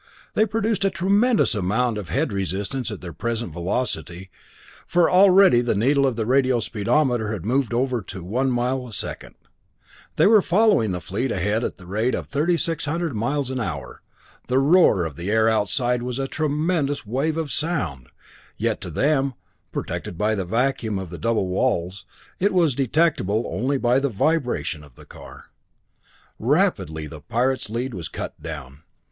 [0.33, 4.31] They produced a tremendous amount of head resistance at their present velocity,
[4.87, 8.93] for already the needle of the radio speedometer had moved over to one mile a
[8.93, 9.35] second.
[10.15, 14.01] They were following the fleet plane ahead at the rate of 3600 miles an hour.
[14.47, 18.09] The roar of the air outside was a tremendous wave of sound,
[18.57, 19.35] yet to them,
[19.71, 22.07] protected by the vacuum of the double walls,
[22.39, 25.51] it was detectable only by the vibration of the car.
[26.39, 28.81] Rapidly the pirate's lead was cut down.